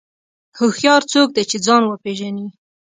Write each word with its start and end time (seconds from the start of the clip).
هوښیار 0.57 1.01
څوک 1.11 1.29
دی 1.35 1.43
چې 1.49 1.57
ځان 1.65 1.83
وپېژني. 1.85 2.47